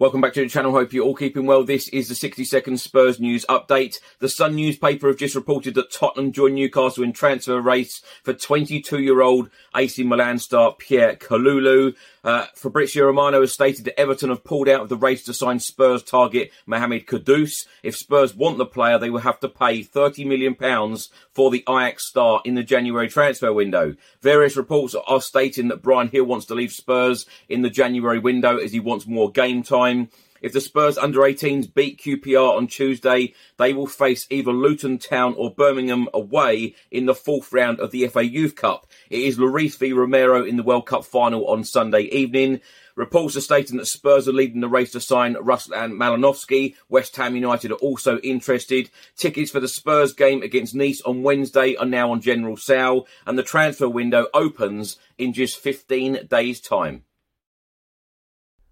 Welcome 0.00 0.22
back 0.22 0.32
to 0.32 0.40
the 0.40 0.48
channel. 0.48 0.72
Hope 0.72 0.94
you're 0.94 1.04
all 1.04 1.14
keeping 1.14 1.44
well. 1.44 1.62
This 1.62 1.86
is 1.88 2.08
the 2.08 2.14
60 2.14 2.42
second 2.46 2.80
Spurs 2.80 3.20
news 3.20 3.44
update. 3.50 3.98
The 4.18 4.30
Sun 4.30 4.56
newspaper 4.56 5.08
have 5.08 5.18
just 5.18 5.34
reported 5.34 5.74
that 5.74 5.92
Tottenham 5.92 6.32
joined 6.32 6.54
Newcastle 6.54 7.04
in 7.04 7.12
transfer 7.12 7.60
race 7.60 8.00
for 8.22 8.32
22 8.32 8.98
year 8.98 9.20
old 9.20 9.50
AC 9.76 10.02
Milan 10.02 10.38
star 10.38 10.72
Pierre 10.72 11.16
Kalulu. 11.16 11.94
Uh, 12.24 12.46
Fabrizio 12.54 13.04
Romano 13.04 13.40
has 13.40 13.52
stated 13.52 13.84
that 13.84 13.98
Everton 13.98 14.30
have 14.30 14.44
pulled 14.44 14.68
out 14.68 14.80
of 14.80 14.88
the 14.88 14.96
race 14.96 15.24
to 15.24 15.34
sign 15.34 15.58
Spurs 15.58 16.02
target 16.02 16.50
Mohamed 16.64 17.06
Kudus. 17.06 17.66
If 17.82 17.96
Spurs 17.96 18.34
want 18.34 18.56
the 18.56 18.66
player, 18.66 18.98
they 18.98 19.10
will 19.10 19.20
have 19.20 19.40
to 19.40 19.48
pay 19.50 19.82
£30 19.82 20.26
million 20.26 20.54
for 21.32 21.50
the 21.50 21.64
Ajax 21.68 22.06
star 22.06 22.40
in 22.44 22.54
the 22.54 22.62
January 22.62 23.08
transfer 23.08 23.52
window. 23.52 23.96
Various 24.22 24.56
reports 24.56 24.94
are 24.94 25.20
stating 25.20 25.68
that 25.68 25.82
Bryan 25.82 26.08
Gil 26.08 26.24
wants 26.24 26.46
to 26.46 26.54
leave 26.54 26.72
Spurs 26.72 27.26
in 27.48 27.62
the 27.62 27.70
January 27.70 28.18
window 28.18 28.56
as 28.56 28.72
he 28.72 28.80
wants 28.80 29.06
more 29.06 29.30
game 29.30 29.62
time. 29.62 29.89
If 30.42 30.54
the 30.54 30.60
Spurs 30.62 30.96
under 30.96 31.20
18s 31.20 31.72
beat 31.72 32.00
QPR 32.00 32.56
on 32.56 32.66
Tuesday, 32.66 33.34
they 33.58 33.74
will 33.74 33.86
face 33.86 34.26
either 34.30 34.52
Luton 34.52 34.98
Town 34.98 35.34
or 35.36 35.54
Birmingham 35.54 36.08
away 36.14 36.74
in 36.90 37.04
the 37.04 37.14
fourth 37.14 37.52
round 37.52 37.78
of 37.78 37.90
the 37.90 38.06
FA 38.08 38.24
Youth 38.24 38.54
Cup. 38.54 38.86
It 39.10 39.20
is 39.20 39.38
Lloris 39.38 39.76
v 39.76 39.92
Romero 39.92 40.42
in 40.42 40.56
the 40.56 40.62
World 40.62 40.86
Cup 40.86 41.04
final 41.04 41.46
on 41.46 41.64
Sunday 41.64 42.02
evening. 42.04 42.62
Reports 42.96 43.36
are 43.36 43.42
stating 43.42 43.76
that 43.76 43.86
Spurs 43.86 44.28
are 44.28 44.32
leading 44.32 44.60
the 44.60 44.68
race 44.68 44.92
to 44.92 45.00
sign 45.00 45.34
Ruslan 45.34 45.92
Malinovskyi. 45.92 46.74
West 46.88 47.16
Ham 47.16 47.34
United 47.34 47.70
are 47.72 47.76
also 47.76 48.18
interested. 48.18 48.88
Tickets 49.16 49.50
for 49.50 49.60
the 49.60 49.68
Spurs 49.68 50.14
game 50.14 50.42
against 50.42 50.74
Nice 50.74 51.02
on 51.02 51.22
Wednesday 51.22 51.76
are 51.76 51.86
now 51.86 52.12
on 52.12 52.20
general 52.22 52.56
sale, 52.56 53.06
and 53.26 53.38
the 53.38 53.42
transfer 53.42 53.88
window 53.88 54.26
opens 54.32 54.96
in 55.18 55.34
just 55.34 55.58
15 55.58 56.26
days' 56.28 56.60
time. 56.60 57.04